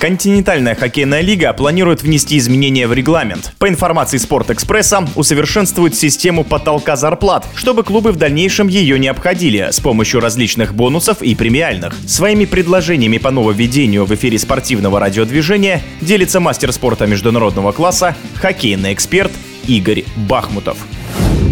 Континентальная 0.00 0.74
хоккейная 0.74 1.20
лига 1.20 1.52
планирует 1.52 2.02
внести 2.02 2.38
изменения 2.38 2.86
в 2.86 2.94
регламент. 2.94 3.52
По 3.58 3.68
информации 3.68 4.16
Спортэкспресса, 4.16 5.06
усовершенствует 5.14 5.94
систему 5.94 6.42
потолка 6.42 6.96
зарплат, 6.96 7.46
чтобы 7.54 7.84
клубы 7.84 8.12
в 8.12 8.16
дальнейшем 8.16 8.68
ее 8.68 8.98
не 8.98 9.08
обходили 9.08 9.68
с 9.70 9.78
помощью 9.78 10.20
различных 10.20 10.74
бонусов 10.74 11.20
и 11.20 11.34
премиальных. 11.34 11.94
Своими 12.06 12.46
предложениями 12.46 13.18
по 13.18 13.30
нововведению 13.30 14.06
в 14.06 14.14
эфире 14.14 14.38
спортивного 14.38 14.98
радиодвижения 15.00 15.82
делится 16.00 16.40
мастер 16.40 16.72
спорта 16.72 17.06
международного 17.06 17.72
класса, 17.72 18.16
хоккейный 18.36 18.94
эксперт 18.94 19.32
Игорь 19.66 20.04
Бахмутов. 20.16 20.78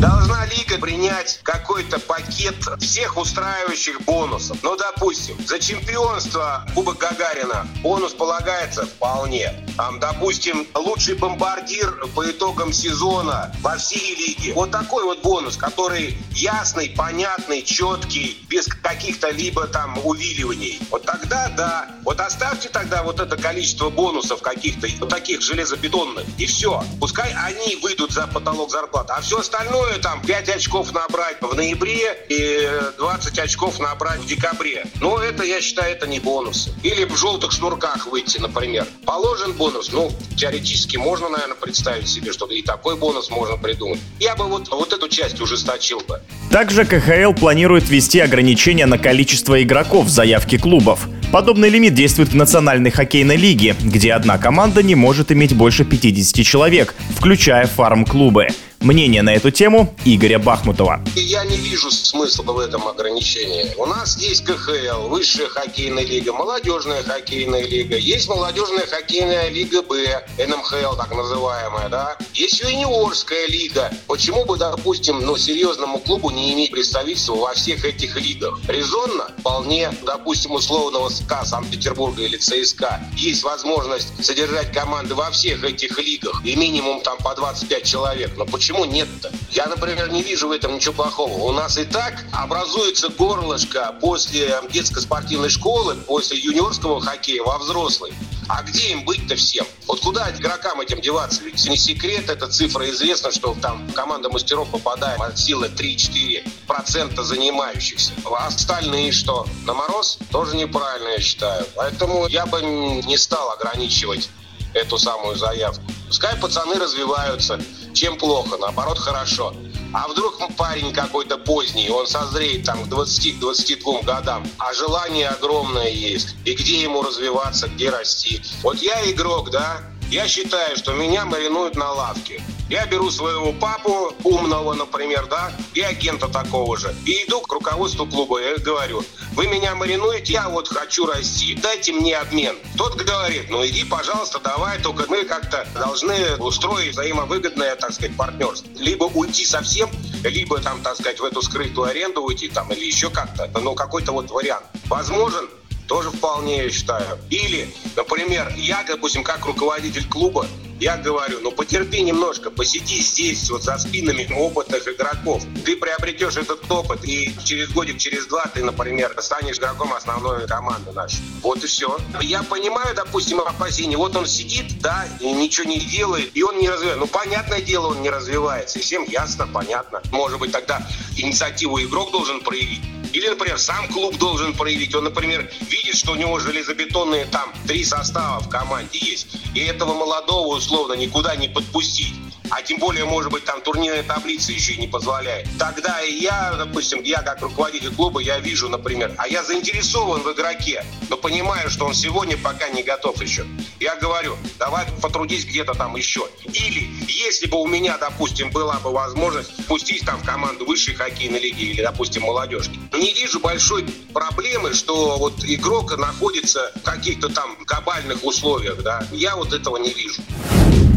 Должна 0.00 0.46
лига 0.46 0.78
принять 0.78 1.40
какой-то 1.42 1.98
пакет 1.98 2.54
всех 2.80 3.18
устраивающих 3.18 4.00
бонусов. 4.00 4.56
Ну, 4.62 4.74
допустим, 4.74 5.36
за 5.46 5.58
чемпионство 5.58 6.66
Кубок 6.74 6.96
Гагарина 6.96 7.68
бонус 7.82 8.14
полагается 8.14 8.86
вполне. 8.86 9.52
Там, 9.76 10.00
допустим, 10.00 10.66
лучший 10.74 11.16
бомбардир 11.16 12.06
по 12.14 12.30
итогам 12.30 12.72
сезона 12.72 13.54
во 13.60 13.76
всей 13.76 14.14
лиге. 14.14 14.54
Вот 14.54 14.70
такой 14.70 15.04
вот 15.04 15.20
бонус, 15.20 15.58
который 15.58 16.16
ясный, 16.30 16.88
понятный, 16.88 17.62
четкий, 17.62 18.42
без 18.48 18.68
каких-то 18.68 19.28
либо 19.30 19.66
там 19.66 20.00
увиливаний. 20.02 20.80
Вот 20.90 21.04
тогда 21.04 21.48
да. 21.54 21.90
Вот 22.04 22.20
оставьте 22.20 22.70
тогда 22.70 23.02
вот 23.02 23.20
это 23.20 23.36
количество 23.36 23.90
бонусов 23.90 24.40
каких-то, 24.40 24.88
вот 25.00 25.10
таких 25.10 25.42
железобетонных, 25.42 26.24
и 26.38 26.46
все. 26.46 26.82
Пускай 26.98 27.34
они 27.34 27.76
выйдут 27.76 28.12
за 28.12 28.26
потолок 28.26 28.70
зарплаты. 28.70 29.12
А 29.12 29.20
все 29.20 29.40
остальное 29.40 29.89
там 29.98 30.20
5 30.22 30.48
очков 30.50 30.92
набрать 30.92 31.36
в 31.40 31.54
ноябре 31.54 32.16
и 32.28 32.68
20 32.98 33.38
очков 33.38 33.78
набрать 33.78 34.20
в 34.20 34.26
декабре. 34.26 34.84
Ну, 35.00 35.18
это, 35.18 35.42
я 35.42 35.60
считаю, 35.60 35.92
это 35.92 36.06
не 36.06 36.20
бонусы. 36.20 36.72
Или 36.82 37.04
в 37.04 37.16
желтых 37.16 37.52
шнурках 37.52 38.06
выйти, 38.06 38.38
например. 38.38 38.86
Положен 39.04 39.52
бонус, 39.52 39.90
ну, 39.92 40.10
теоретически 40.36 40.96
можно, 40.96 41.28
наверное, 41.28 41.56
представить 41.56 42.08
себе, 42.08 42.32
что 42.32 42.46
и 42.46 42.62
такой 42.62 42.96
бонус 42.96 43.30
можно 43.30 43.56
придумать. 43.56 44.00
Я 44.18 44.36
бы 44.36 44.44
вот, 44.44 44.68
вот 44.68 44.92
эту 44.92 45.08
часть 45.08 45.40
ужесточил 45.40 46.00
бы. 46.00 46.20
Также 46.50 46.84
КХЛ 46.84 47.32
планирует 47.32 47.88
ввести 47.88 48.20
ограничения 48.20 48.86
на 48.86 48.98
количество 48.98 49.62
игроков 49.62 50.06
в 50.06 50.10
заявке 50.10 50.58
клубов. 50.58 51.08
Подобный 51.32 51.68
лимит 51.68 51.94
действует 51.94 52.30
в 52.30 52.34
Национальной 52.34 52.90
хоккейной 52.90 53.36
лиге, 53.36 53.76
где 53.80 54.12
одна 54.14 54.36
команда 54.36 54.82
не 54.82 54.96
может 54.96 55.30
иметь 55.30 55.54
больше 55.54 55.84
50 55.84 56.44
человек, 56.44 56.94
включая 57.16 57.66
фарм-клубы. 57.66 58.48
Мнение 58.80 59.20
на 59.20 59.34
эту 59.34 59.50
тему 59.50 59.94
Игоря 60.06 60.38
Бахмутова. 60.38 61.02
Я 61.14 61.44
не 61.44 61.58
вижу 61.58 61.90
смысла 61.90 62.44
в 62.44 62.58
этом 62.58 62.88
ограничении. 62.88 63.74
У 63.76 63.84
нас 63.84 64.16
есть 64.16 64.42
КХЛ, 64.46 65.08
высшая 65.08 65.48
хоккейная 65.48 66.02
лига, 66.02 66.32
молодежная 66.32 67.02
хоккейная 67.02 67.66
лига, 67.66 67.98
есть 67.98 68.26
молодежная 68.30 68.86
хоккейная 68.86 69.50
лига 69.50 69.82
Б, 69.82 70.24
НМХЛ 70.38 70.96
так 70.96 71.14
называемая, 71.14 71.90
да. 71.90 72.16
Есть 72.32 72.60
юниорская 72.60 73.48
лига. 73.48 73.92
Почему 74.06 74.46
бы, 74.46 74.56
допустим, 74.56 75.20
ну, 75.20 75.36
серьезному 75.36 75.98
клубу 75.98 76.30
не 76.30 76.54
иметь 76.54 76.70
представительства 76.70 77.34
во 77.34 77.52
всех 77.52 77.84
этих 77.84 78.16
лигах? 78.16 78.60
Резонно? 78.66 79.30
Вполне. 79.40 79.92
Допустим, 80.06 80.52
условного 80.52 81.10
СКА 81.10 81.44
Санкт-Петербурга 81.44 82.22
или 82.22 82.38
ЦСКА 82.38 83.02
есть 83.14 83.42
возможность 83.42 84.24
содержать 84.24 84.72
команды 84.72 85.14
во 85.14 85.30
всех 85.30 85.64
этих 85.64 85.98
лигах 85.98 86.40
и 86.46 86.56
минимум 86.56 87.02
там 87.02 87.18
по 87.18 87.34
25 87.34 87.84
человек. 87.84 88.30
Но 88.38 88.46
почему 88.46 88.69
Почему 88.70 88.84
нет-то? 88.84 89.32
Я, 89.50 89.66
например, 89.66 90.12
не 90.12 90.22
вижу 90.22 90.46
в 90.46 90.52
этом 90.52 90.76
ничего 90.76 90.94
плохого. 90.94 91.32
У 91.32 91.50
нас 91.50 91.76
и 91.76 91.84
так 91.84 92.24
образуется 92.30 93.08
горлышко 93.08 93.92
после 94.00 94.54
детской 94.70 95.02
спортивной 95.02 95.48
школы, 95.48 95.96
после 95.96 96.38
юниорского 96.38 97.00
хоккея 97.00 97.42
во 97.42 97.58
взрослый. 97.58 98.12
А 98.48 98.62
где 98.62 98.92
им 98.92 99.04
быть-то 99.04 99.34
всем? 99.34 99.66
Вот 99.88 99.98
куда 99.98 100.30
игрокам 100.30 100.80
этим 100.80 101.00
деваться? 101.00 101.42
Ведь 101.42 101.68
не 101.68 101.76
секрет, 101.76 102.30
эта 102.30 102.46
цифра 102.46 102.88
известна, 102.90 103.32
что 103.32 103.56
там 103.60 103.90
команда 103.90 104.30
мастеров 104.30 104.70
попадает 104.70 105.20
от 105.20 105.36
силы 105.36 105.66
3-4% 105.66 107.20
занимающихся. 107.24 108.12
А 108.24 108.46
остальные 108.46 109.10
что? 109.10 109.48
На 109.64 109.74
мороз? 109.74 110.16
Тоже 110.30 110.54
неправильно, 110.54 111.08
я 111.08 111.18
считаю. 111.18 111.66
Поэтому 111.74 112.28
я 112.28 112.46
бы 112.46 112.62
не 112.62 113.18
стал 113.18 113.50
ограничивать 113.50 114.30
эту 114.74 114.96
самую 114.96 115.34
заявку. 115.34 115.82
Пускай 116.10 116.36
пацаны 116.40 116.74
развиваются. 116.74 117.60
Чем 117.94 118.18
плохо? 118.18 118.56
Наоборот, 118.56 118.98
хорошо. 118.98 119.54
А 119.94 120.08
вдруг 120.08 120.40
парень 120.56 120.92
какой-то 120.92 121.38
поздний, 121.38 121.88
он 121.88 122.08
созреет 122.08 122.64
там 122.64 122.84
к 122.84 122.88
20-22 122.88 124.04
годам, 124.04 124.44
а 124.58 124.74
желание 124.74 125.28
огромное 125.28 125.88
есть. 125.88 126.34
И 126.44 126.54
где 126.54 126.82
ему 126.82 127.02
развиваться, 127.02 127.68
где 127.68 127.90
расти. 127.90 128.42
Вот 128.62 128.78
я 128.82 129.08
игрок, 129.08 129.50
да, 129.52 129.82
я 130.10 130.26
считаю, 130.26 130.76
что 130.76 130.92
меня 130.92 131.24
маринуют 131.24 131.76
на 131.76 131.92
лавке. 131.92 132.42
Я 132.68 132.86
беру 132.86 133.10
своего 133.10 133.52
папу, 133.52 134.14
умного, 134.22 134.74
например, 134.74 135.26
да, 135.26 135.52
и 135.74 135.80
агента 135.80 136.28
такого 136.28 136.76
же, 136.76 136.94
и 137.04 137.24
иду 137.24 137.40
к 137.40 137.52
руководству 137.52 138.06
клуба, 138.06 138.40
я 138.40 138.56
говорю, 138.58 139.02
вы 139.32 139.48
меня 139.48 139.74
маринуете, 139.74 140.34
я 140.34 140.48
вот 140.48 140.68
хочу 140.68 141.06
расти, 141.06 141.54
дайте 141.54 141.92
мне 141.92 142.16
обмен. 142.16 142.56
Тот 142.76 142.94
говорит, 142.94 143.50
ну 143.50 143.66
иди, 143.66 143.84
пожалуйста, 143.84 144.38
давай, 144.38 144.80
только 144.80 145.04
мы 145.08 145.24
как-то 145.24 145.66
должны 145.74 146.36
устроить 146.36 146.92
взаимовыгодное, 146.92 147.74
так 147.74 147.92
сказать, 147.92 148.16
партнерство. 148.16 148.68
Либо 148.76 149.04
уйти 149.04 149.44
совсем, 149.44 149.90
либо 150.22 150.58
там, 150.60 150.80
так 150.82 150.94
сказать, 150.94 151.18
в 151.18 151.24
эту 151.24 151.42
скрытую 151.42 151.88
аренду 151.88 152.22
уйти, 152.22 152.48
там, 152.48 152.70
или 152.72 152.84
еще 152.84 153.10
как-то, 153.10 153.50
ну, 153.60 153.74
какой-то 153.74 154.12
вот 154.12 154.30
вариант. 154.30 154.66
Возможен, 154.86 155.48
тоже 155.90 156.10
вполне, 156.12 156.62
я 156.62 156.70
считаю. 156.70 157.18
Или, 157.30 157.68
например, 157.96 158.54
я, 158.56 158.84
допустим, 158.86 159.24
как 159.24 159.44
руководитель 159.44 160.08
клуба, 160.08 160.46
я 160.78 160.96
говорю, 160.96 161.40
ну 161.42 161.50
потерпи 161.50 162.00
немножко, 162.00 162.48
посиди 162.50 163.00
здесь 163.00 163.50
вот 163.50 163.64
за 163.64 163.76
спинами 163.76 164.32
опытных 164.32 164.86
игроков. 164.86 165.42
Ты 165.64 165.76
приобретешь 165.76 166.36
этот 166.36 166.70
опыт, 166.70 167.04
и 167.04 167.34
через 167.44 167.70
годик, 167.70 167.98
через 167.98 168.26
два 168.26 168.46
ты, 168.46 168.62
например, 168.62 169.16
станешь 169.18 169.58
игроком 169.58 169.92
основной 169.92 170.46
команды 170.46 170.92
нашей. 170.92 171.18
Вот 171.42 171.64
и 171.64 171.66
все. 171.66 171.98
Я 172.20 172.44
понимаю, 172.44 172.94
допустим, 172.94 173.40
опасения. 173.40 173.96
Вот 173.96 174.14
он 174.14 174.26
сидит, 174.26 174.80
да, 174.80 175.08
и 175.18 175.32
ничего 175.32 175.68
не 175.68 175.80
делает, 175.80 176.30
и 176.34 176.42
он 176.44 176.56
не 176.56 176.68
развивается. 176.68 177.00
Ну, 177.00 177.08
понятное 177.08 177.62
дело, 177.62 177.88
он 177.88 178.00
не 178.00 178.10
развивается. 178.10 178.78
И 178.78 178.82
всем 178.82 179.04
ясно, 179.08 179.48
понятно. 179.48 180.00
Может 180.12 180.38
быть, 180.38 180.52
тогда 180.52 180.86
инициативу 181.16 181.82
игрок 181.82 182.12
должен 182.12 182.40
проявить. 182.42 182.80
Или, 183.12 183.28
например, 183.28 183.58
сам 183.58 183.88
клуб 183.88 184.16
должен 184.18 184.54
проявить. 184.54 184.94
Он, 184.94 185.04
например, 185.04 185.50
видит, 185.68 185.96
что 185.96 186.12
у 186.12 186.14
него 186.14 186.38
железобетонные 186.38 187.26
там 187.26 187.52
три 187.66 187.84
состава 187.84 188.40
в 188.40 188.48
команде 188.48 188.98
есть. 188.98 189.28
И 189.54 189.60
этого 189.60 189.94
молодого 189.94 190.56
условно 190.56 190.94
никуда 190.94 191.36
не 191.36 191.48
подпустить 191.48 192.14
а 192.50 192.62
тем 192.62 192.78
более, 192.78 193.04
может 193.04 193.30
быть, 193.30 193.44
там 193.44 193.62
турнирная 193.62 194.02
таблица 194.02 194.52
еще 194.52 194.74
и 194.74 194.78
не 194.78 194.88
позволяет. 194.88 195.48
Тогда 195.58 196.00
и 196.02 196.12
я, 196.14 196.54
допустим, 196.58 197.02
я 197.02 197.22
как 197.22 197.40
руководитель 197.40 197.94
клуба, 197.94 198.20
я 198.20 198.38
вижу, 198.40 198.68
например, 198.68 199.14
а 199.18 199.28
я 199.28 199.44
заинтересован 199.44 200.22
в 200.22 200.32
игроке, 200.32 200.84
но 201.08 201.16
понимаю, 201.16 201.70
что 201.70 201.86
он 201.86 201.94
сегодня 201.94 202.36
пока 202.36 202.68
не 202.70 202.82
готов 202.82 203.22
еще. 203.22 203.46
Я 203.78 203.96
говорю, 203.96 204.36
давай 204.58 204.84
потрудись 205.00 205.44
где-то 205.44 205.74
там 205.74 205.96
еще. 205.96 206.28
Или, 206.52 206.90
если 207.08 207.46
бы 207.46 207.60
у 207.60 207.66
меня, 207.66 207.96
допустим, 207.98 208.50
была 208.50 208.78
бы 208.80 208.90
возможность 208.90 209.66
пустить 209.66 210.04
там 210.04 210.18
в 210.18 210.26
команду 210.26 210.66
высшей 210.66 210.94
хоккейной 210.94 211.38
лиги 211.38 211.62
или, 211.62 211.82
допустим, 211.82 212.22
молодежки, 212.22 212.78
не 213.00 213.12
вижу 213.14 213.40
большой 213.40 213.86
проблемы, 214.12 214.74
что 214.74 215.16
вот 215.18 215.42
игрок 215.44 215.96
находится 215.98 216.70
в 216.76 216.82
каких-то 216.82 217.28
там 217.28 217.56
кабальных 217.64 218.22
условиях, 218.24 218.82
да. 218.82 219.02
Я 219.10 219.36
вот 219.36 219.52
этого 219.52 219.78
не 219.78 219.92
вижу. 219.92 220.22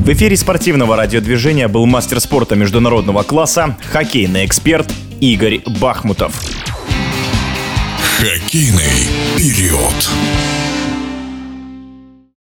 В 0.03 0.09
эфире 0.09 0.35
спортивного 0.35 0.97
радиодвижения 0.97 1.69
был 1.69 1.85
мастер 1.85 2.19
спорта 2.19 2.55
международного 2.55 3.23
класса, 3.23 3.77
хоккейный 3.91 4.45
эксперт 4.45 4.91
Игорь 5.21 5.61
Бахмутов. 5.79 6.33
Хоккейный 8.19 9.07
период. 9.37 10.09